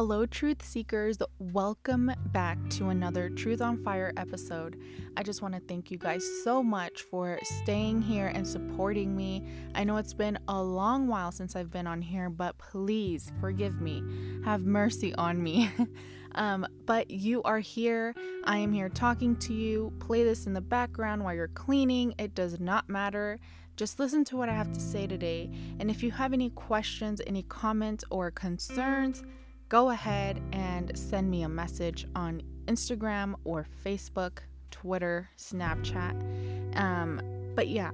Hello, 0.00 0.24
truth 0.26 0.64
seekers. 0.64 1.18
Welcome 1.40 2.12
back 2.26 2.56
to 2.70 2.90
another 2.90 3.28
Truth 3.30 3.60
on 3.60 3.82
Fire 3.82 4.12
episode. 4.16 4.80
I 5.16 5.24
just 5.24 5.42
want 5.42 5.54
to 5.54 5.60
thank 5.60 5.90
you 5.90 5.98
guys 5.98 6.24
so 6.44 6.62
much 6.62 7.02
for 7.02 7.36
staying 7.42 8.02
here 8.02 8.28
and 8.28 8.46
supporting 8.46 9.16
me. 9.16 9.42
I 9.74 9.82
know 9.82 9.96
it's 9.96 10.14
been 10.14 10.38
a 10.46 10.62
long 10.62 11.08
while 11.08 11.32
since 11.32 11.56
I've 11.56 11.72
been 11.72 11.88
on 11.88 12.00
here, 12.00 12.30
but 12.30 12.56
please 12.58 13.32
forgive 13.40 13.80
me. 13.80 14.04
Have 14.44 14.64
mercy 14.64 15.16
on 15.16 15.42
me. 15.42 15.68
um, 16.36 16.64
but 16.86 17.10
you 17.10 17.42
are 17.42 17.58
here. 17.58 18.14
I 18.44 18.58
am 18.58 18.72
here 18.72 18.88
talking 18.88 19.34
to 19.38 19.52
you. 19.52 19.92
Play 19.98 20.22
this 20.22 20.46
in 20.46 20.52
the 20.52 20.60
background 20.60 21.24
while 21.24 21.34
you're 21.34 21.48
cleaning. 21.48 22.14
It 22.20 22.36
does 22.36 22.60
not 22.60 22.88
matter. 22.88 23.40
Just 23.76 23.98
listen 23.98 24.24
to 24.26 24.36
what 24.36 24.48
I 24.48 24.52
have 24.52 24.70
to 24.74 24.80
say 24.80 25.08
today. 25.08 25.50
And 25.80 25.90
if 25.90 26.04
you 26.04 26.12
have 26.12 26.32
any 26.32 26.50
questions, 26.50 27.20
any 27.26 27.42
comments, 27.42 28.04
or 28.10 28.30
concerns, 28.30 29.24
go 29.68 29.90
ahead 29.90 30.40
and 30.52 30.96
send 30.96 31.30
me 31.30 31.42
a 31.42 31.48
message 31.48 32.06
on 32.14 32.42
Instagram 32.66 33.34
or 33.44 33.66
Facebook, 33.84 34.38
Twitter, 34.70 35.28
Snapchat. 35.36 36.76
Um, 36.78 37.20
but 37.54 37.68
yeah, 37.68 37.90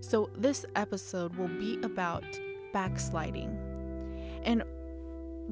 so 0.00 0.30
this 0.36 0.64
episode 0.76 1.34
will 1.36 1.48
be 1.48 1.78
about 1.82 2.24
backsliding. 2.72 3.58
And 4.44 4.62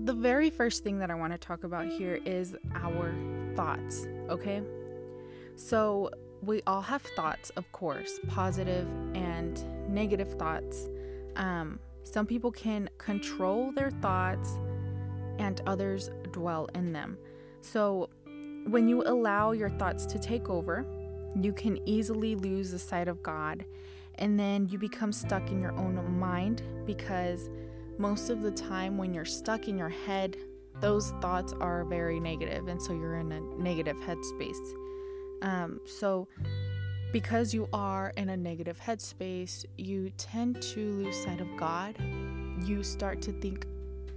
the 0.04 0.12
very 0.12 0.50
first 0.50 0.84
thing 0.84 0.98
that 0.98 1.10
I 1.10 1.14
want 1.14 1.32
to 1.32 1.38
talk 1.38 1.64
about 1.64 1.86
here 1.88 2.20
is 2.24 2.56
our 2.74 3.14
thoughts, 3.54 4.06
okay? 4.28 4.62
So 5.56 6.10
we 6.42 6.62
all 6.66 6.82
have 6.82 7.02
thoughts, 7.16 7.50
of 7.50 7.70
course, 7.72 8.20
positive 8.28 8.86
and 9.14 9.62
negative 9.88 10.34
thoughts. 10.34 10.88
Um, 11.34 11.80
some 12.02 12.26
people 12.26 12.52
can 12.52 12.88
control 12.98 13.72
their 13.72 13.90
thoughts 13.90 14.58
and 15.38 15.60
others 15.66 16.10
dwell 16.32 16.68
in 16.74 16.92
them. 16.92 17.18
So, 17.60 18.08
when 18.68 18.88
you 18.88 19.02
allow 19.04 19.52
your 19.52 19.70
thoughts 19.70 20.06
to 20.06 20.18
take 20.18 20.48
over, 20.48 20.84
you 21.40 21.52
can 21.52 21.78
easily 21.88 22.34
lose 22.34 22.70
the 22.70 22.78
sight 22.78 23.08
of 23.08 23.22
God, 23.22 23.64
and 24.16 24.38
then 24.38 24.68
you 24.68 24.78
become 24.78 25.12
stuck 25.12 25.50
in 25.50 25.60
your 25.60 25.72
own 25.72 26.18
mind 26.18 26.62
because 26.86 27.48
most 27.98 28.30
of 28.30 28.42
the 28.42 28.50
time, 28.50 28.98
when 28.98 29.14
you're 29.14 29.24
stuck 29.24 29.68
in 29.68 29.78
your 29.78 29.88
head, 29.88 30.36
those 30.80 31.12
thoughts 31.22 31.54
are 31.60 31.84
very 31.84 32.20
negative, 32.20 32.68
and 32.68 32.80
so 32.80 32.92
you're 32.92 33.16
in 33.16 33.32
a 33.32 33.40
negative 33.40 33.96
headspace. 33.98 34.74
Um, 35.42 35.80
so, 35.86 36.28
because 37.12 37.54
you 37.54 37.68
are 37.72 38.12
in 38.16 38.28
a 38.30 38.36
negative 38.36 38.78
headspace, 38.78 39.64
you 39.78 40.10
tend 40.18 40.60
to 40.60 40.92
lose 40.92 41.16
sight 41.22 41.40
of 41.40 41.48
God. 41.56 41.96
You 42.64 42.82
start 42.82 43.22
to 43.22 43.32
think 43.32 43.66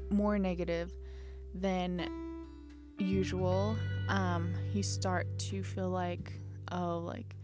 more 0.09 0.38
negative 0.38 0.92
than 1.53 2.09
usual. 2.97 3.78
Um, 4.08 4.53
you 4.73 4.83
start 4.83 5.28
to 5.39 5.64
feel 5.64 5.89
like, 5.89 6.33
oh, 6.72 7.00
like, 7.00 7.36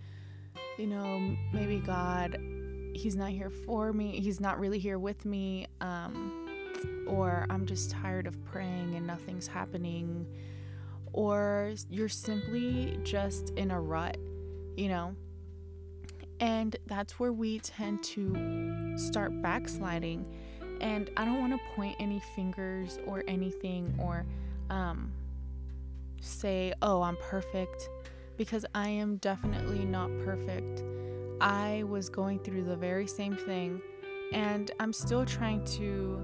you 0.77 0.87
know, 0.87 1.35
maybe 1.53 1.79
God, 1.79 2.37
He's 2.93 3.15
not 3.15 3.31
here 3.31 3.49
for 3.49 3.91
me. 3.91 4.19
He's 4.21 4.39
not 4.39 4.59
really 4.59 4.79
here 4.79 4.97
with 4.97 5.25
me. 5.25 5.67
Um, 5.81 6.45
or 7.07 7.45
I'm 7.49 7.65
just 7.65 7.91
tired 7.91 8.27
of 8.27 8.43
praying 8.45 8.95
and 8.95 9.05
nothing's 9.05 9.47
happening. 9.47 10.25
Or 11.13 11.73
you're 11.89 12.09
simply 12.09 12.99
just 13.03 13.51
in 13.51 13.71
a 13.71 13.79
rut, 13.79 14.17
you 14.75 14.87
know? 14.89 15.15
And 16.39 16.75
that's 16.87 17.19
where 17.19 17.31
we 17.31 17.59
tend 17.59 18.03
to 18.03 18.97
start 18.97 19.41
backsliding 19.41 20.27
and 20.81 21.09
I 21.17 21.25
don't 21.25 21.39
want 21.39 21.53
to 21.53 21.59
point 21.75 21.95
any 21.99 22.21
fingers 22.35 22.99
or 23.05 23.23
anything 23.27 23.93
or 23.99 24.25
um, 24.69 25.11
say, 26.21 26.73
oh, 26.81 27.01
I'm 27.01 27.17
perfect, 27.17 27.89
because 28.37 28.65
I 28.73 28.89
am 28.89 29.17
definitely 29.17 29.85
not 29.85 30.09
perfect. 30.19 30.83
I 31.41 31.83
was 31.87 32.09
going 32.09 32.39
through 32.39 32.63
the 32.63 32.75
very 32.75 33.07
same 33.07 33.35
thing, 33.35 33.81
and 34.33 34.71
I'm 34.79 34.93
still 34.93 35.25
trying 35.25 35.63
to 35.65 36.21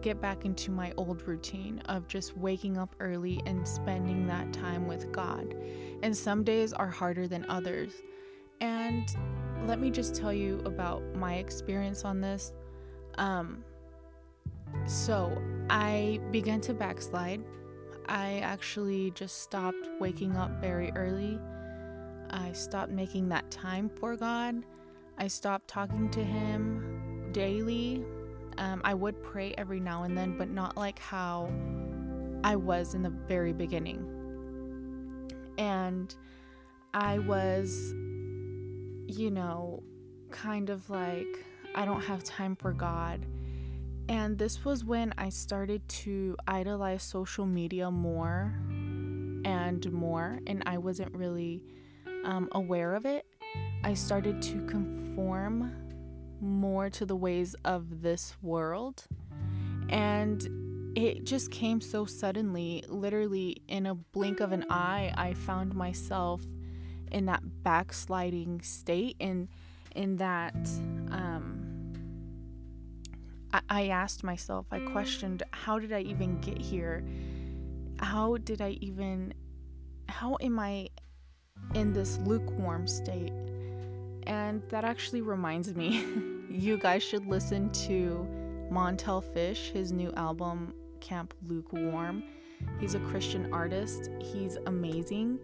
get 0.00 0.20
back 0.20 0.44
into 0.44 0.70
my 0.72 0.92
old 0.96 1.26
routine 1.28 1.80
of 1.86 2.08
just 2.08 2.36
waking 2.36 2.76
up 2.76 2.94
early 2.98 3.40
and 3.46 3.66
spending 3.66 4.26
that 4.26 4.52
time 4.52 4.88
with 4.88 5.12
God. 5.12 5.54
And 6.02 6.16
some 6.16 6.42
days 6.42 6.72
are 6.72 6.88
harder 6.88 7.28
than 7.28 7.46
others. 7.48 7.92
And 8.60 9.08
let 9.66 9.80
me 9.80 9.90
just 9.90 10.14
tell 10.14 10.32
you 10.32 10.60
about 10.64 11.02
my 11.14 11.34
experience 11.34 12.04
on 12.04 12.20
this. 12.20 12.52
Um, 13.18 13.64
so 14.86 15.40
I 15.70 16.20
began 16.30 16.60
to 16.62 16.74
backslide. 16.74 17.42
I 18.08 18.38
actually 18.38 19.12
just 19.12 19.42
stopped 19.42 19.88
waking 20.00 20.36
up 20.36 20.60
very 20.60 20.92
early. 20.96 21.38
I 22.30 22.52
stopped 22.52 22.90
making 22.90 23.28
that 23.28 23.50
time 23.50 23.88
for 23.88 24.16
God. 24.16 24.64
I 25.18 25.28
stopped 25.28 25.68
talking 25.68 26.10
to 26.10 26.24
Him 26.24 27.28
daily. 27.32 28.04
Um, 28.58 28.80
I 28.84 28.94
would 28.94 29.22
pray 29.22 29.54
every 29.56 29.80
now 29.80 30.02
and 30.02 30.16
then, 30.16 30.36
but 30.36 30.50
not 30.50 30.76
like 30.76 30.98
how 30.98 31.52
I 32.44 32.56
was 32.56 32.94
in 32.94 33.02
the 33.02 33.10
very 33.10 33.52
beginning. 33.52 34.04
And 35.58 36.14
I 36.92 37.18
was, 37.20 37.92
you 39.06 39.30
know, 39.30 39.82
kind 40.30 40.70
of 40.70 40.88
like, 40.90 41.44
I 41.74 41.84
don't 41.84 42.02
have 42.02 42.22
time 42.24 42.56
for 42.56 42.72
God. 42.72 43.24
And 44.08 44.36
this 44.36 44.64
was 44.64 44.84
when 44.84 45.14
I 45.16 45.28
started 45.28 45.88
to 45.88 46.36
idolize 46.46 47.02
social 47.02 47.46
media 47.46 47.90
more 47.90 48.52
and 49.44 49.90
more, 49.92 50.38
and 50.46 50.62
I 50.66 50.78
wasn't 50.78 51.14
really 51.14 51.64
um, 52.24 52.48
aware 52.52 52.94
of 52.94 53.06
it. 53.06 53.26
I 53.84 53.94
started 53.94 54.42
to 54.42 54.66
conform 54.66 55.72
more 56.40 56.90
to 56.90 57.06
the 57.06 57.16
ways 57.16 57.54
of 57.64 58.02
this 58.02 58.36
world. 58.42 59.04
And 59.88 60.92
it 60.96 61.24
just 61.24 61.50
came 61.50 61.80
so 61.80 62.04
suddenly. 62.04 62.84
Literally, 62.88 63.62
in 63.68 63.86
a 63.86 63.94
blink 63.94 64.40
of 64.40 64.52
an 64.52 64.66
eye, 64.68 65.12
I 65.16 65.34
found 65.34 65.74
myself 65.74 66.42
in 67.10 67.26
that 67.26 67.42
backsliding 67.62 68.60
state 68.62 69.16
and 69.20 69.48
in 69.94 70.16
that. 70.16 70.54
I, 73.68 73.88
asked 73.88 74.24
myself, 74.24 74.66
I 74.70 74.80
questioned, 74.80 75.42
mm. 75.44 75.56
how 75.56 75.78
did 75.78 75.92
I 75.92 76.00
even 76.00 76.40
get 76.40 76.58
here? 76.58 77.04
How 77.98 78.36
did 78.38 78.60
I 78.60 78.70
even, 78.80 79.34
how 80.08 80.36
am 80.40 80.58
I 80.58 80.88
in 81.74 81.92
this 81.92 82.18
lukewarm 82.18 82.86
state? 82.86 83.32
And 84.26 84.62
that 84.70 84.84
actually 84.84 85.20
reminds 85.20 85.74
me, 85.74 86.04
you 86.50 86.78
guys 86.78 87.02
should 87.02 87.26
listen 87.26 87.70
to 87.72 88.26
Montell 88.70 89.22
Fish, 89.22 89.70
his 89.70 89.92
new 89.92 90.12
album, 90.16 90.74
Camp 91.00 91.34
Lukewarm. 91.46 92.22
He's 92.80 92.94
a 92.94 93.00
Christian 93.00 93.52
artist, 93.52 94.08
he's 94.20 94.56
amazing. 94.66 95.38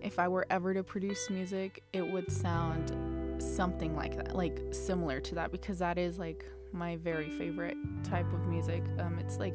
If 0.00 0.18
I 0.18 0.28
were 0.28 0.46
ever 0.48 0.72
to 0.72 0.82
produce 0.82 1.28
music, 1.28 1.82
it 1.92 2.06
would 2.06 2.30
sound 2.30 3.42
something 3.42 3.94
like 3.94 4.16
that, 4.16 4.34
like 4.34 4.60
similar 4.72 5.20
to 5.20 5.34
that, 5.34 5.52
because 5.52 5.78
that 5.80 5.98
is 5.98 6.18
like 6.18 6.44
my 6.72 6.96
very 6.96 7.30
favorite 7.30 7.76
type 8.04 8.30
of 8.32 8.46
music. 8.46 8.82
Um, 8.98 9.18
it's 9.18 9.38
like 9.38 9.54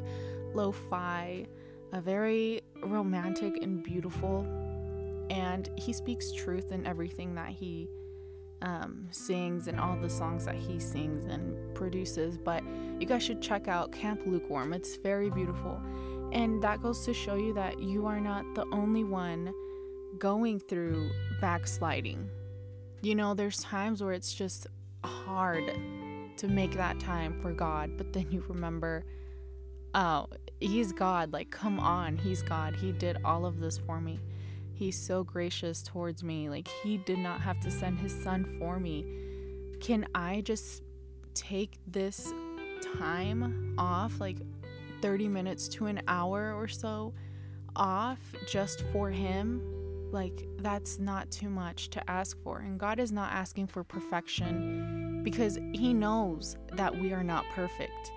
lo 0.54 0.72
fi, 0.72 1.46
a 1.94 2.02
very 2.02 2.62
romantic 2.84 3.58
and 3.62 3.84
beautiful. 3.84 4.46
And 5.30 5.70
he 5.78 5.94
speaks 5.94 6.32
truth 6.32 6.72
in 6.72 6.86
everything 6.86 7.36
that 7.36 7.50
he 7.50 7.88
um, 8.62 9.08
sings 9.12 9.68
and 9.68 9.80
all 9.80 9.98
the 9.98 10.10
songs 10.10 10.46
that 10.46 10.56
he 10.56 10.80
sings 10.80 11.26
and 11.26 11.74
produces. 11.76 12.38
But 12.38 12.64
you 13.00 13.06
guys 13.06 13.24
should 13.24 13.42
check 13.42 13.68
out 13.68 13.92
Camp 13.92 14.22
Lukewarm, 14.26 14.74
it's 14.74 14.98
very 14.98 15.30
beautiful. 15.30 15.82
And 16.32 16.62
that 16.64 16.82
goes 16.82 17.06
to 17.06 17.14
show 17.14 17.36
you 17.36 17.54
that 17.54 17.80
you 17.80 18.06
are 18.08 18.20
not 18.20 18.44
the 18.56 18.66
only 18.72 19.04
one 19.04 19.54
going 20.18 20.60
through 20.60 21.10
backsliding. 21.40 22.30
You 23.02 23.16
know, 23.16 23.34
there's 23.34 23.60
times 23.60 24.02
where 24.04 24.14
it's 24.14 24.34
just 24.34 24.68
hard 25.04 25.72
to 26.38 26.48
make 26.48 26.74
that 26.74 27.00
time 27.00 27.40
for 27.40 27.52
God, 27.52 27.92
but 27.98 28.14
then 28.14 28.32
you 28.32 28.44
remember, 28.48 29.06
oh, 29.94 30.28
He's 30.60 30.92
God. 30.92 31.34
Like, 31.34 31.50
come 31.50 31.80
on, 31.80 32.18
He's 32.18 32.42
God. 32.42 32.76
He 32.76 32.92
did 32.92 33.18
all 33.24 33.46
of 33.46 33.60
this 33.60 33.78
for 33.78 34.00
me. 34.00 34.20
He's 34.74 34.98
so 34.98 35.24
gracious 35.24 35.82
towards 35.84 36.24
me. 36.24 36.50
Like, 36.50 36.68
He 36.84 36.98
did 36.98 37.20
not 37.20 37.42
have 37.42 37.60
to 37.62 37.72
send 37.72 38.00
His 38.00 38.14
Son 38.24 38.58
for 38.60 38.80
me. 38.80 39.06
Can 39.80 40.08
I 40.14 40.42
just 40.42 40.84
take 41.34 41.78
this 41.88 42.34
time 42.98 43.76
off, 43.78 44.20
like 44.20 44.38
30 45.02 45.28
minutes 45.28 45.68
to 45.70 45.86
an 45.88 46.02
hour 46.08 46.54
or 46.54 46.68
so 46.68 47.14
off 47.76 48.20
just 48.48 48.82
for 48.92 49.10
Him? 49.10 49.62
Like, 50.12 50.48
that's 50.60 51.00
not 51.00 51.30
too 51.32 51.50
much 51.50 51.90
to 51.90 52.10
ask 52.10 52.42
for. 52.42 52.60
And 52.60 52.80
God 52.80 53.00
is 53.00 53.12
not 53.12 53.34
asking 53.34 53.68
for 53.68 53.84
perfection 53.84 54.95
because 55.26 55.60
He 55.74 55.94
knows 55.94 56.56
that 56.74 56.96
we 56.98 57.12
are 57.12 57.24
not 57.24 57.44
perfect. 57.54 58.14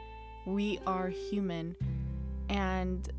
We 0.46 0.78
are 0.86 1.08
human. 1.08 1.74
And 2.48 3.10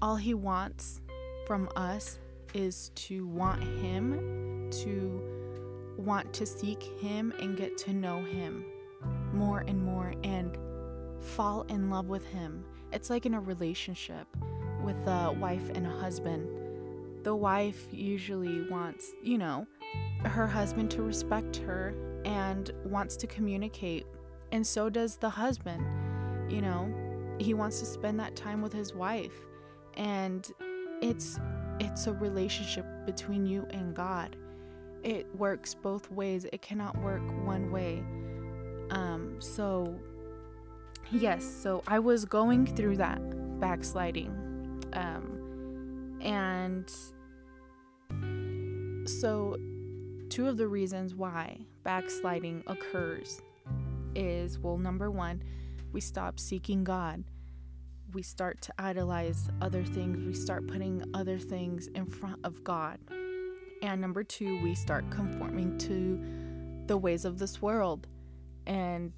all 0.00 0.14
He 0.14 0.34
wants 0.34 1.00
from 1.46 1.68
us 1.74 2.20
is 2.54 2.90
to 2.94 3.26
want 3.26 3.64
Him, 3.64 4.68
to 4.70 5.22
want 5.96 6.32
to 6.34 6.46
seek 6.46 6.82
Him 7.00 7.32
and 7.40 7.56
get 7.56 7.76
to 7.78 7.92
know 7.92 8.22
Him 8.22 8.64
more 9.32 9.64
and 9.66 9.82
more 9.82 10.14
and 10.22 10.56
fall 11.20 11.62
in 11.62 11.90
love 11.90 12.06
with 12.06 12.24
Him. 12.26 12.64
It's 12.92 13.10
like 13.10 13.26
in 13.26 13.34
a 13.34 13.40
relationship 13.40 14.26
with 14.84 14.96
a 15.06 15.32
wife 15.32 15.70
and 15.74 15.86
a 15.86 15.90
husband. 15.90 16.46
The 17.24 17.34
wife 17.34 17.88
usually 17.90 18.68
wants, 18.70 19.10
you 19.22 19.38
know, 19.38 19.66
her 20.24 20.46
husband 20.46 20.90
to 20.92 21.02
respect 21.02 21.56
her 21.56 21.94
and 22.24 22.72
wants 22.84 23.16
to 23.16 23.26
communicate, 23.26 24.06
and 24.52 24.66
so 24.66 24.88
does 24.88 25.16
the 25.16 25.30
husband. 25.30 25.84
You 26.50 26.62
know, 26.62 26.92
he 27.38 27.54
wants 27.54 27.80
to 27.80 27.86
spend 27.86 28.18
that 28.20 28.36
time 28.36 28.62
with 28.62 28.72
his 28.72 28.94
wife, 28.94 29.34
and 29.94 30.50
it's 31.00 31.38
it's 31.78 32.06
a 32.06 32.12
relationship 32.12 32.86
between 33.04 33.46
you 33.46 33.66
and 33.70 33.94
God. 33.94 34.36
It 35.02 35.26
works 35.36 35.74
both 35.74 36.10
ways. 36.10 36.46
It 36.52 36.62
cannot 36.62 36.96
work 37.02 37.22
one 37.44 37.70
way. 37.70 38.02
Um, 38.90 39.36
so 39.40 39.98
yes, 41.12 41.44
so 41.44 41.82
I 41.86 41.98
was 41.98 42.24
going 42.24 42.66
through 42.66 42.96
that 42.96 43.20
backsliding. 43.60 44.30
Um, 44.92 46.18
and 46.20 46.90
so 49.08 49.56
two 50.36 50.46
of 50.46 50.58
the 50.58 50.68
reasons 50.68 51.14
why 51.14 51.58
backsliding 51.82 52.62
occurs 52.66 53.40
is 54.14 54.58
well, 54.58 54.76
number 54.76 55.10
one, 55.10 55.42
we 55.92 56.00
stop 56.02 56.38
seeking 56.38 56.84
God. 56.84 57.24
We 58.12 58.20
start 58.20 58.60
to 58.60 58.74
idolize 58.78 59.48
other 59.62 59.82
things. 59.82 60.22
We 60.26 60.34
start 60.34 60.66
putting 60.66 61.02
other 61.14 61.38
things 61.38 61.86
in 61.86 62.04
front 62.04 62.40
of 62.44 62.62
God. 62.62 62.98
And 63.80 63.98
number 63.98 64.22
two, 64.22 64.62
we 64.62 64.74
start 64.74 65.08
conforming 65.08 65.78
to 65.78 66.22
the 66.86 66.98
ways 66.98 67.24
of 67.24 67.38
this 67.38 67.62
world. 67.62 68.06
And 68.66 69.14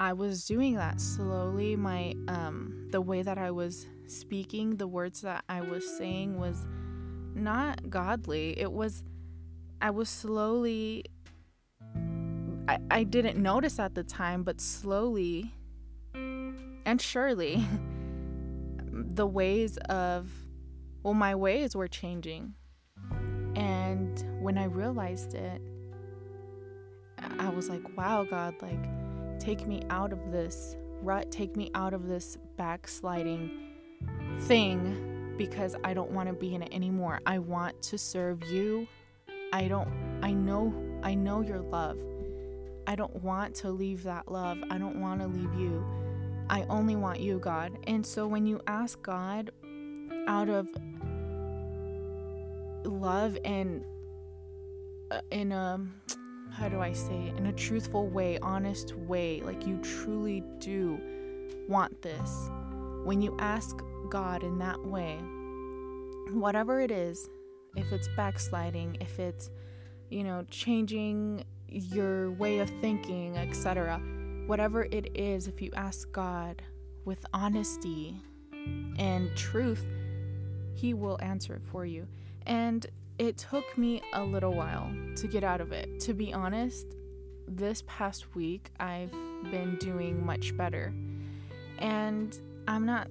I 0.00 0.14
was 0.14 0.46
doing 0.46 0.76
that 0.76 1.02
slowly. 1.02 1.76
My 1.76 2.14
um 2.28 2.88
the 2.90 3.02
way 3.02 3.20
that 3.20 3.36
I 3.36 3.50
was 3.50 3.86
speaking, 4.06 4.78
the 4.78 4.88
words 4.88 5.20
that 5.20 5.44
I 5.50 5.60
was 5.60 5.84
saying 5.98 6.38
was 6.38 6.64
not 7.34 7.90
godly. 7.90 8.58
It 8.58 8.72
was 8.72 9.04
I 9.82 9.90
was 9.90 10.08
slowly 10.08 11.04
I, 12.68 12.78
I 12.88 13.02
didn't 13.02 13.36
notice 13.36 13.80
at 13.80 13.96
the 13.96 14.04
time, 14.04 14.44
but 14.44 14.60
slowly 14.60 15.52
and 16.14 17.00
surely 17.00 17.66
the 18.92 19.26
ways 19.26 19.78
of 19.88 20.30
well 21.02 21.14
my 21.14 21.34
ways 21.34 21.74
were 21.74 21.88
changing. 21.88 22.54
And 23.56 24.24
when 24.40 24.56
I 24.56 24.64
realized 24.64 25.34
it, 25.34 25.60
I 27.40 27.48
was 27.48 27.68
like, 27.68 27.82
wow, 27.96 28.22
God, 28.22 28.54
like 28.62 29.40
take 29.40 29.66
me 29.66 29.82
out 29.90 30.12
of 30.12 30.30
this 30.30 30.76
rut, 31.02 31.32
take 31.32 31.56
me 31.56 31.72
out 31.74 31.92
of 31.92 32.06
this 32.06 32.38
backsliding 32.56 33.50
thing 34.42 35.34
because 35.36 35.74
I 35.82 35.92
don't 35.92 36.12
want 36.12 36.28
to 36.28 36.34
be 36.34 36.54
in 36.54 36.62
it 36.62 36.72
anymore. 36.72 37.18
I 37.26 37.40
want 37.40 37.82
to 37.82 37.98
serve 37.98 38.44
you 38.44 38.86
I 39.52 39.68
don't 39.68 39.88
I 40.22 40.32
know 40.32 40.74
I 41.02 41.14
know 41.14 41.40
your 41.42 41.60
love. 41.60 41.98
I 42.86 42.94
don't 42.94 43.22
want 43.22 43.54
to 43.56 43.70
leave 43.70 44.02
that 44.04 44.30
love. 44.30 44.58
I 44.70 44.78
don't 44.78 45.00
want 45.00 45.20
to 45.20 45.26
leave 45.26 45.54
you. 45.54 45.84
I 46.48 46.64
only 46.68 46.96
want 46.96 47.20
you, 47.20 47.38
God. 47.38 47.78
And 47.86 48.04
so 48.04 48.26
when 48.26 48.46
you 48.46 48.60
ask 48.66 49.00
God 49.02 49.50
out 50.26 50.48
of 50.48 50.68
love 52.84 53.38
and 53.44 53.84
uh, 55.10 55.20
in 55.30 55.52
a 55.52 55.80
how 56.52 56.68
do 56.68 56.80
I 56.80 56.92
say 56.92 57.28
it? 57.28 57.38
in 57.38 57.46
a 57.46 57.52
truthful 57.52 58.08
way, 58.08 58.38
honest 58.40 58.94
way, 58.94 59.40
like 59.40 59.66
you 59.66 59.78
truly 59.78 60.42
do 60.58 61.00
want 61.68 62.02
this. 62.02 62.50
When 63.04 63.22
you 63.22 63.34
ask 63.38 63.80
God 64.10 64.42
in 64.42 64.58
that 64.58 64.84
way, 64.84 65.18
whatever 66.32 66.80
it 66.80 66.90
is 66.90 67.30
if 67.76 67.92
it's 67.92 68.08
backsliding, 68.16 68.96
if 69.00 69.18
it's, 69.18 69.50
you 70.10 70.24
know, 70.24 70.44
changing 70.50 71.44
your 71.68 72.30
way 72.32 72.58
of 72.58 72.70
thinking, 72.80 73.36
etc. 73.36 74.00
Whatever 74.46 74.84
it 74.84 75.16
is, 75.16 75.48
if 75.48 75.62
you 75.62 75.70
ask 75.74 76.10
God 76.12 76.62
with 77.04 77.24
honesty 77.32 78.22
and 78.98 79.34
truth, 79.36 79.84
He 80.74 80.94
will 80.94 81.18
answer 81.22 81.54
it 81.54 81.62
for 81.64 81.86
you. 81.86 82.06
And 82.46 82.86
it 83.18 83.38
took 83.38 83.78
me 83.78 84.02
a 84.12 84.22
little 84.22 84.52
while 84.52 84.90
to 85.16 85.26
get 85.26 85.44
out 85.44 85.60
of 85.60 85.72
it. 85.72 86.00
To 86.00 86.14
be 86.14 86.32
honest, 86.32 86.86
this 87.46 87.82
past 87.86 88.34
week 88.34 88.70
I've 88.80 89.12
been 89.50 89.76
doing 89.80 90.24
much 90.24 90.56
better. 90.56 90.92
And 91.78 92.38
I'm 92.68 92.86
not 92.86 93.08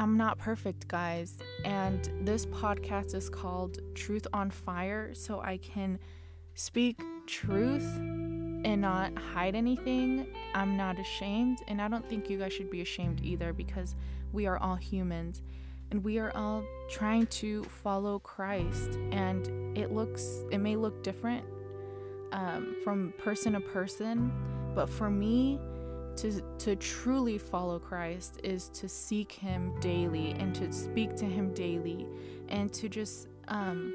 I'm 0.00 0.16
not 0.16 0.38
perfect, 0.38 0.88
guys. 0.88 1.36
And 1.62 2.10
this 2.22 2.46
podcast 2.46 3.14
is 3.14 3.28
called 3.28 3.80
Truth 3.94 4.26
on 4.32 4.50
Fire, 4.50 5.12
so 5.12 5.42
I 5.42 5.58
can 5.58 5.98
speak 6.54 6.98
truth 7.26 7.84
and 7.98 8.80
not 8.80 9.14
hide 9.18 9.54
anything. 9.54 10.26
I'm 10.54 10.74
not 10.74 10.98
ashamed, 10.98 11.58
and 11.68 11.82
I 11.82 11.88
don't 11.88 12.08
think 12.08 12.30
you 12.30 12.38
guys 12.38 12.54
should 12.54 12.70
be 12.70 12.80
ashamed 12.80 13.20
either 13.22 13.52
because 13.52 13.94
we 14.32 14.46
are 14.46 14.56
all 14.56 14.76
humans 14.76 15.42
and 15.90 16.02
we 16.02 16.18
are 16.18 16.34
all 16.34 16.64
trying 16.88 17.26
to 17.26 17.64
follow 17.64 18.20
Christ. 18.20 18.92
And 19.12 19.76
it 19.76 19.92
looks, 19.92 20.44
it 20.50 20.58
may 20.58 20.76
look 20.76 21.02
different 21.02 21.44
um, 22.32 22.74
from 22.84 23.12
person 23.18 23.52
to 23.52 23.60
person, 23.60 24.32
but 24.74 24.88
for 24.88 25.10
me, 25.10 25.60
to, 26.20 26.42
to 26.58 26.76
truly 26.76 27.38
follow 27.38 27.78
Christ 27.78 28.40
is 28.44 28.68
to 28.70 28.88
seek 28.88 29.32
Him 29.32 29.72
daily 29.80 30.32
and 30.32 30.54
to 30.56 30.70
speak 30.72 31.16
to 31.16 31.24
Him 31.24 31.54
daily 31.54 32.06
and 32.48 32.72
to 32.74 32.88
just 32.88 33.28
um, 33.48 33.94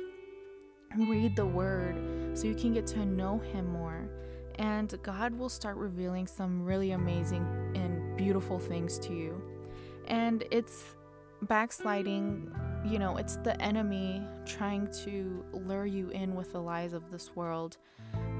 read 0.98 1.36
the 1.36 1.45
Word 1.45 1.95
so 2.33 2.48
you 2.48 2.56
can 2.56 2.74
get 2.74 2.88
to 2.88 3.06
know 3.06 3.38
Him 3.38 3.68
more. 3.72 4.10
And 4.57 4.98
God 5.04 5.38
will 5.38 5.49
start 5.49 5.78
revealing 5.78 6.26
some 6.26 6.64
really 6.64 6.92
amazing 6.92 7.45
and 7.76 8.18
beautiful 8.18 8.57
things 8.57 8.97
to 8.99 9.14
you. 9.14 9.42
And 10.07 10.44
it's 10.49 10.95
backsliding, 11.44 12.52
you 12.85 12.97
know, 12.97 13.18
it's 13.18 13.35
the 13.38 13.61
enemy 13.61 14.23
trying 14.45 14.88
to 15.04 15.44
lure 15.54 15.85
you 15.85 16.09
in 16.09 16.33
with 16.33 16.54
the 16.54 16.61
lies 16.61 16.94
of 16.94 17.11
this 17.11 17.35
world 17.35 17.78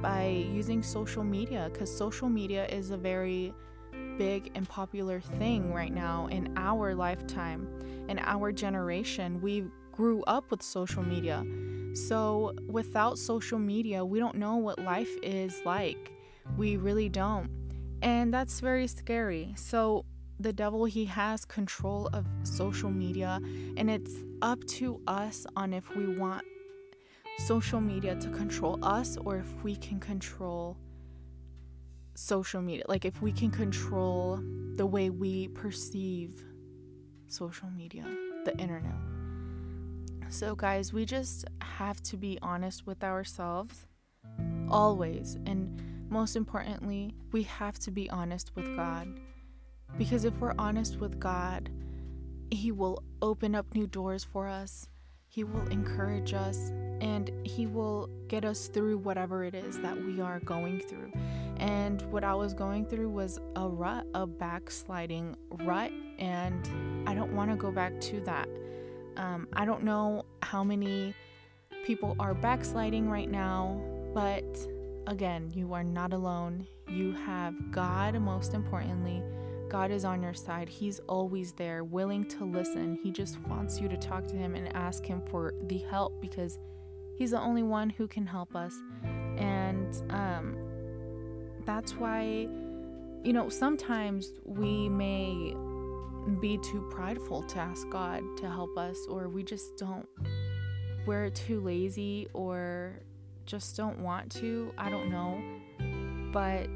by 0.01 0.27
using 0.27 0.81
social 0.81 1.24
media 1.24 1.69
because 1.71 1.95
social 1.95 2.29
media 2.29 2.65
is 2.67 2.91
a 2.91 2.98
very 2.98 3.53
big 4.17 4.51
and 4.55 4.67
popular 4.67 5.19
thing 5.19 5.73
right 5.73 5.93
now 5.93 6.27
in 6.27 6.53
our 6.57 6.95
lifetime, 6.95 7.67
in 8.07 8.19
our 8.19 8.51
generation. 8.51 9.41
We 9.41 9.65
grew 9.91 10.23
up 10.23 10.51
with 10.51 10.61
social 10.61 11.03
media. 11.03 11.43
So, 11.93 12.53
without 12.67 13.17
social 13.17 13.59
media, 13.59 14.03
we 14.03 14.19
don't 14.19 14.35
know 14.35 14.57
what 14.57 14.79
life 14.79 15.15
is 15.23 15.61
like. 15.65 16.11
We 16.57 16.77
really 16.77 17.07
don't. 17.07 17.49
And 18.01 18.33
that's 18.33 18.59
very 18.59 18.87
scary. 18.87 19.53
So, 19.55 20.05
the 20.39 20.51
devil, 20.51 20.83
he 20.83 21.05
has 21.05 21.45
control 21.45 22.09
of 22.11 22.25
social 22.43 22.91
media, 22.91 23.39
and 23.77 23.89
it's 23.89 24.13
up 24.41 24.65
to 24.65 24.99
us 25.07 25.45
on 25.55 25.73
if 25.73 25.95
we 25.95 26.17
want 26.17 26.43
social 27.39 27.79
media 27.79 28.15
to 28.15 28.29
control 28.29 28.77
us 28.83 29.17
or 29.17 29.37
if 29.37 29.63
we 29.63 29.75
can 29.75 29.99
control 29.99 30.77
social 32.15 32.62
media. 32.62 32.86
Like, 32.88 33.05
if 33.05 33.22
we 33.22 33.31
can 33.31 33.51
control 33.51 34.39
the 34.75 34.86
way 34.86 35.10
we 35.10 35.50
perceive 35.50 36.43
social 37.27 37.69
media, 37.69 38.05
the 38.45 38.57
internet. 38.57 38.95
So, 40.29 40.55
guys, 40.55 40.91
we 40.91 41.05
just 41.05 41.45
have 41.62 42.01
to 42.03 42.17
be 42.17 42.39
honest 42.41 42.86
with 42.86 43.03
ourselves 43.03 43.86
always. 44.69 45.38
And 45.45 46.10
most 46.10 46.36
importantly, 46.36 47.15
we 47.31 47.43
have 47.43 47.79
to 47.79 47.91
be 47.91 48.10
honest 48.10 48.55
with 48.55 48.75
God. 48.75 49.19
Because 49.98 50.25
if 50.25 50.38
we're 50.39 50.55
honest 50.57 50.98
with 50.98 51.19
God, 51.19 51.69
He 52.51 52.72
will 52.72 53.03
open 53.22 53.55
up 53.55 53.74
new 53.74 53.88
doors 53.88 54.24
for 54.24 54.48
us, 54.48 54.88
He 55.27 55.43
will 55.43 55.67
encourage 55.67 56.34
us, 56.34 56.72
and 57.01 57.31
He 57.43 57.65
will 57.65 58.10
get 58.27 58.45
us 58.45 58.67
through 58.67 58.98
whatever 58.98 59.43
it 59.43 59.55
is 59.55 59.79
that 59.79 59.98
we 59.98 60.22
are 60.22 60.39
going 60.39 60.79
through. 60.79 61.12
And 61.57 62.01
what 62.12 62.24
I 62.24 62.33
was 62.33 62.53
going 62.53 62.85
through 62.85 63.09
was 63.09 63.39
a 63.55 63.67
rut, 63.67 64.05
a 64.13 64.27
backsliding 64.27 65.35
rut, 65.63 65.91
and 66.19 67.07
I 67.07 67.13
don't 67.13 67.33
want 67.33 67.51
to 67.51 67.57
go 67.57 67.71
back 67.71 68.00
to 68.01 68.19
that. 68.21 68.47
Um, 69.17 69.47
I 69.53 69.65
don't 69.65 69.83
know 69.83 70.25
how 70.41 70.63
many 70.63 71.13
people 71.85 72.15
are 72.19 72.33
backsliding 72.33 73.09
right 73.09 73.29
now, 73.29 73.79
but 74.13 74.45
again, 75.07 75.51
you 75.53 75.74
are 75.74 75.83
not 75.83 76.13
alone. 76.13 76.67
You 76.88 77.13
have 77.13 77.71
God, 77.71 78.19
most 78.19 78.53
importantly, 78.53 79.24
God 79.69 79.91
is 79.91 80.05
on 80.05 80.21
your 80.21 80.33
side. 80.33 80.69
He's 80.69 81.00
always 81.07 81.51
there, 81.53 81.83
willing 81.83 82.25
to 82.29 82.45
listen. 82.45 83.00
He 83.01 83.12
just 83.12 83.39
wants 83.47 83.79
you 83.79 83.88
to 83.89 83.97
talk 83.97 84.27
to 84.27 84.35
Him 84.35 84.55
and 84.55 84.74
ask 84.75 85.05
Him 85.05 85.21
for 85.29 85.53
the 85.67 85.79
help 85.89 86.21
because 86.21 86.59
He's 87.17 87.31
the 87.31 87.39
only 87.39 87.63
one 87.63 87.89
who 87.89 88.07
can 88.07 88.25
help 88.25 88.55
us. 88.55 88.74
And 89.38 89.95
um, 90.12 90.57
that's 91.65 91.93
why, 91.95 92.48
you 93.24 93.34
know, 93.34 93.50
sometimes 93.50 94.31
we 94.45 94.88
may 94.89 95.55
be 96.39 96.57
too 96.57 96.88
prideful 96.91 97.43
to 97.43 97.60
ask 97.60 97.88
God 97.89 98.24
to 98.38 98.50
help 98.50 98.77
us, 98.77 98.98
or 99.10 99.29
we 99.29 99.43
just 99.43 99.77
don't, 99.77 100.07
we're 101.05 101.29
too 101.29 101.60
lazy, 101.62 102.27
or 102.34 103.00
just 103.45 103.77
don't 103.77 104.00
want 104.00 104.31
to. 104.34 104.74
I 104.77 104.89
don't 104.89 105.12
know. 105.12 105.39
But 106.31 106.69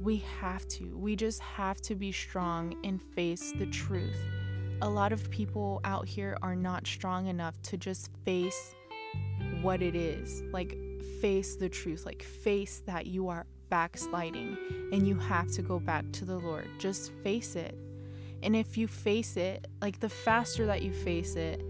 we 0.00 0.18
have 0.40 0.66
to. 0.68 0.96
We 0.96 1.16
just 1.16 1.40
have 1.40 1.80
to 1.82 1.94
be 1.94 2.12
strong 2.12 2.76
and 2.84 3.02
face 3.02 3.52
the 3.58 3.66
truth. 3.66 4.16
A 4.82 4.88
lot 4.88 5.12
of 5.12 5.30
people 5.30 5.80
out 5.84 6.08
here 6.08 6.38
are 6.42 6.56
not 6.56 6.86
strong 6.86 7.26
enough 7.26 7.60
to 7.62 7.76
just 7.76 8.10
face 8.24 8.74
what 9.60 9.82
it 9.82 9.94
is. 9.94 10.42
Like, 10.52 10.78
face 11.20 11.56
the 11.56 11.68
truth. 11.68 12.06
Like, 12.06 12.22
face 12.22 12.82
that 12.86 13.06
you 13.06 13.28
are 13.28 13.46
backsliding 13.70 14.58
and 14.92 15.06
you 15.06 15.16
have 15.16 15.50
to 15.52 15.62
go 15.62 15.78
back 15.78 16.04
to 16.12 16.24
the 16.24 16.38
Lord. 16.38 16.68
Just 16.78 17.12
face 17.22 17.56
it. 17.56 17.74
And 18.42 18.56
if 18.56 18.76
you 18.76 18.88
face 18.88 19.36
it, 19.36 19.66
like, 19.80 20.00
the 20.00 20.08
faster 20.08 20.66
that 20.66 20.82
you 20.82 20.92
face 20.92 21.36
it, 21.36 21.62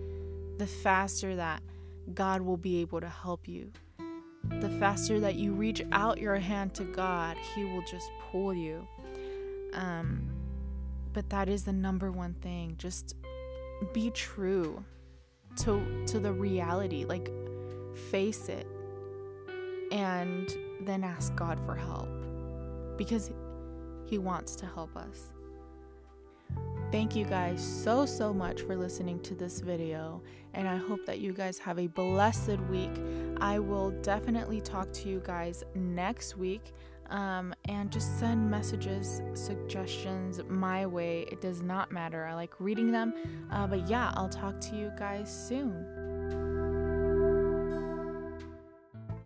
the 0.59 0.67
faster 0.67 1.37
that 1.37 1.63
God 2.15 2.43
will 2.43 2.57
be 2.57 2.81
able 2.81 3.01
to 3.01 3.09
help 3.09 3.47
you 3.47 3.73
the 4.61 4.71
faster 4.71 5.21
that 5.21 5.37
you 5.37 5.53
reach 5.53 5.83
out 5.93 6.19
your 6.19 6.37
hand 6.37 6.75
to 6.75 6.85
God, 6.85 7.37
He 7.55 7.65
will 7.65 7.83
just 7.83 8.11
pull 8.31 8.55
you. 8.55 8.87
Um, 9.75 10.29
but 11.13 11.29
that 11.31 11.49
is 11.49 11.65
the 11.65 11.73
number 11.73 12.11
one 12.11 12.35
thing. 12.35 12.75
Just 12.79 13.15
be 13.93 14.11
true 14.11 14.85
to 15.57 16.05
to 16.07 16.19
the 16.19 16.33
reality. 16.33 17.05
Like 17.05 17.31
face 18.11 18.49
it 18.49 18.67
and 19.93 20.55
then 20.87 21.05
ask 21.05 21.35
God 21.35 21.59
for 21.65 21.75
help 21.75 22.09
because 22.97 23.31
He 24.07 24.19
wants 24.19 24.57
to 24.57 24.67
help 24.67 24.97
us. 24.97 25.33
Thank 26.91 27.15
you 27.15 27.25
guys 27.25 27.63
so, 27.63 28.05
so 28.05 28.35
much 28.35 28.63
for 28.63 28.75
listening 28.77 29.21
to 29.21 29.35
this 29.35 29.61
video, 29.61 30.21
and 30.55 30.67
I 30.69 30.77
hope 30.77 31.07
that 31.07 31.21
you 31.21 31.33
guys 31.33 31.57
have 31.59 31.79
a 31.79 31.87
blessed 31.87 32.59
week. 32.69 32.91
I 33.41 33.61
will 33.61 33.93
definitely 34.03 34.61
talk 34.61 34.93
to 34.95 35.09
you 35.09 35.23
guys 35.25 35.63
next 35.75 36.37
week. 36.37 36.73
Um, 37.11 37.53
and 37.69 37.91
just 37.91 38.21
send 38.21 38.49
messages, 38.49 39.21
suggestions 39.35 40.41
my 40.49 40.87
way. 40.87 41.27
It 41.33 41.41
does 41.41 41.61
not 41.61 41.91
matter. 41.91 42.25
I 42.25 42.35
like 42.35 42.55
reading 42.61 42.93
them. 42.93 43.15
Uh, 43.51 43.67
but 43.67 43.89
yeah, 43.89 44.13
I'll 44.15 44.29
talk 44.29 44.61
to 44.61 44.77
you 44.77 44.93
guys 44.97 45.29
soon. 45.29 46.00